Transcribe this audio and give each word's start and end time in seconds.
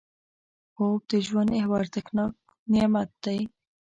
خوب 0.73 1.01
د 1.11 1.13
ژوند 1.27 1.49
یو 1.61 1.71
ارزښتناک 1.79 2.35
نعمت 2.73 3.09
دی 3.23 3.39